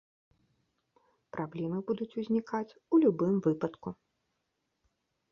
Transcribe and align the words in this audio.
Праблемы 1.35 1.77
будуць 1.89 2.07
узнікаюць 2.21 2.77
у 2.97 3.01
любым 3.03 3.35
выпадку. 3.49 3.93